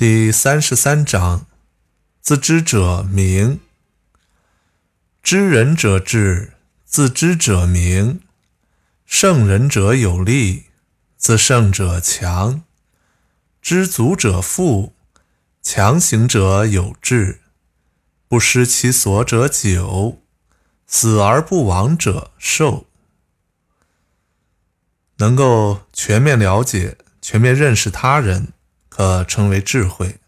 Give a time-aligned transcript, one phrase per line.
[0.00, 1.44] 第三十三章：
[2.22, 3.60] 自知者明。
[5.22, 6.54] 知人者智，
[6.86, 8.22] 自知者明。
[9.04, 10.68] 胜人者有力，
[11.18, 12.62] 自胜者强。
[13.60, 14.94] 知足者富，
[15.60, 17.42] 强行者有志。
[18.26, 20.22] 不失其所者久，
[20.86, 22.86] 死而不亡者寿。
[25.18, 28.54] 能够全面了解、全面认识他人。
[28.90, 30.18] 可称为智慧。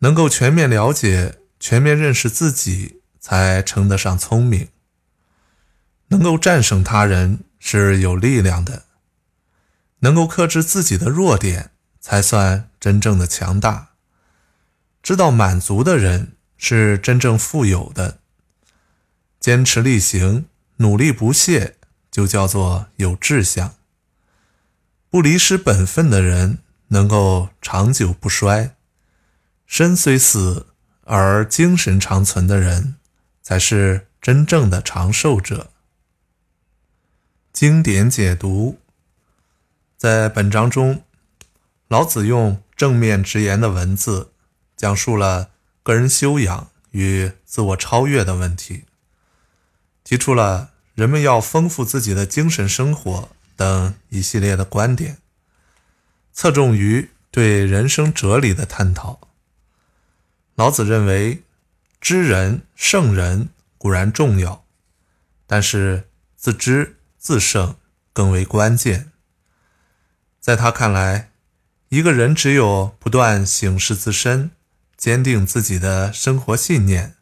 [0.00, 4.68] 能够全面了解、全面认识自己，才称得上聪明。
[6.08, 8.84] 能够战胜他人是有力量的。
[10.00, 11.70] 能够克制自己的弱点，
[12.00, 13.88] 才算真正的强大。
[15.02, 18.18] 知道满足的人是真正富有的。
[19.40, 20.46] 坚持力行、
[20.76, 21.76] 努力不懈，
[22.10, 23.74] 就叫做有志向。
[25.10, 26.58] 不离失本分的人。
[26.88, 28.76] 能够长久不衰，
[29.66, 30.66] 身虽死
[31.04, 32.96] 而精神长存的人，
[33.42, 35.70] 才是真正的长寿者。
[37.52, 38.78] 经典解读，
[39.96, 41.02] 在本章中，
[41.88, 44.32] 老子用正面直言的文字，
[44.76, 45.50] 讲述了
[45.82, 48.84] 个人修养与自我超越的问题，
[50.04, 55.18] 提出了人们要丰富自己的精神生活等一系列的观点。
[56.40, 59.18] 侧重于对人生哲理的探讨。
[60.54, 61.42] 老子认为，
[62.00, 64.64] 知人胜人固然重要，
[65.48, 67.74] 但是自知自胜
[68.12, 69.10] 更为关键。
[70.38, 71.32] 在他看来，
[71.88, 74.52] 一个人只有不断省视自身，
[74.96, 77.16] 坚定自己的生活信念，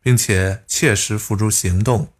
[0.00, 2.12] 并且切实付诸行动，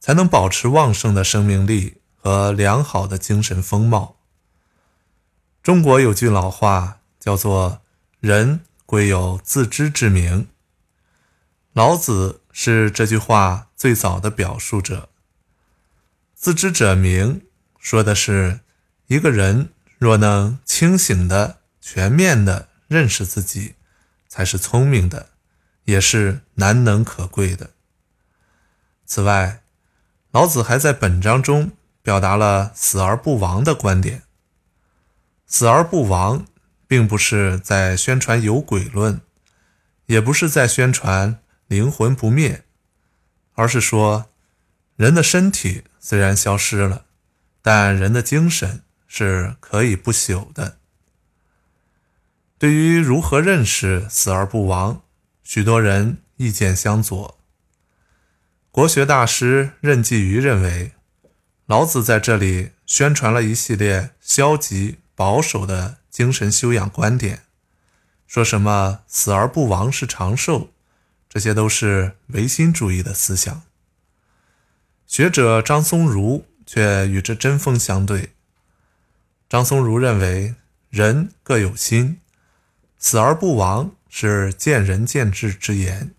[0.00, 4.15] 才能保持旺盛的生命力和良好的精神风貌。
[5.66, 7.82] 中国有句老话叫做
[8.22, 10.46] “人贵有自知之明”，
[11.74, 15.08] 老子是这句话最早的表述者。
[16.36, 17.42] 自知者明，
[17.80, 18.60] 说的是
[19.08, 23.74] 一个人若能清醒的、全面的认识自己，
[24.28, 25.30] 才是聪明的，
[25.86, 27.70] 也是难能可贵的。
[29.04, 29.64] 此外，
[30.30, 31.72] 老子还在本章中
[32.02, 34.22] 表达了“死而不亡”的观点。
[35.46, 36.44] 死而不亡，
[36.88, 39.20] 并不是在宣传有鬼论，
[40.06, 42.64] 也不是在宣传灵魂不灭，
[43.54, 44.30] 而是说，
[44.96, 47.06] 人的身体虽然消失了，
[47.62, 50.78] 但人的精神是可以不朽的。
[52.58, 55.02] 对于如何认识死而不亡，
[55.44, 57.38] 许多人意见相左。
[58.70, 60.92] 国学大师任继余认为，
[61.66, 64.98] 老子在这里宣传了一系列消极。
[65.16, 67.44] 保守的精神修养观点，
[68.26, 70.70] 说什么死而不亡是长寿，
[71.28, 73.62] 这些都是唯心主义的思想。
[75.06, 78.34] 学者张松如却与之针锋相对。
[79.48, 80.54] 张松如认为，
[80.90, 82.20] 人各有心，
[82.98, 86.12] 死而不亡是见仁见智之言。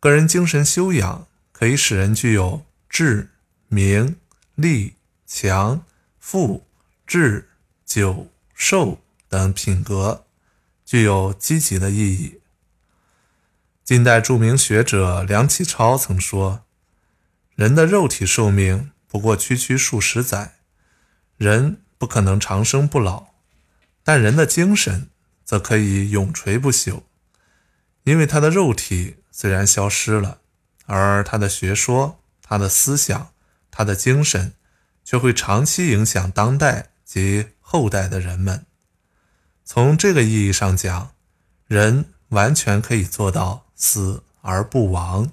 [0.00, 3.28] 个人精神修养可以使人具有智、
[3.68, 4.16] 明、
[4.56, 4.94] 力、
[5.26, 5.84] 强、
[6.18, 6.66] 富、
[7.06, 7.49] 智。
[7.90, 10.24] 久寿等品格
[10.86, 12.38] 具有积极的意义。
[13.82, 16.62] 近代著名学者梁启超曾说
[17.56, 20.52] ：“人的肉体寿命不过区区数十载，
[21.36, 23.30] 人不可能长生不老，
[24.04, 25.08] 但人的精神
[25.44, 27.02] 则可以永垂不朽，
[28.04, 30.38] 因为他的肉体虽然消失了，
[30.86, 33.32] 而他的学说、他的思想、
[33.68, 34.52] 他的精神
[35.04, 38.66] 却会长期影响当代及。”后代的人们，
[39.62, 41.12] 从这个意义上讲，
[41.68, 45.30] 人完全可以做到死而不亡。